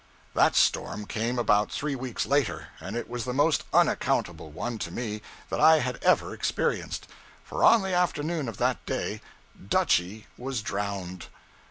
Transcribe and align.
That 0.33 0.55
storm 0.55 1.05
came 1.05 1.37
about 1.37 1.71
three 1.71 1.93
weeks 1.93 2.25
later; 2.25 2.69
and 2.79 2.95
it 2.95 3.07
was 3.07 3.23
the 3.23 3.35
most 3.35 3.65
unaccountable 3.71 4.49
one, 4.49 4.79
to 4.79 4.89
me, 4.89 5.21
that 5.51 5.59
I 5.61 5.77
had 5.77 6.03
ever 6.03 6.33
experienced; 6.33 7.07
for 7.43 7.63
on 7.63 7.83
the 7.83 7.93
afternoon 7.93 8.49
of 8.49 8.57
that 8.57 8.83
day, 8.87 9.21
'Dutchy' 9.55 10.25
was 10.39 10.63
drowned. 10.63 11.27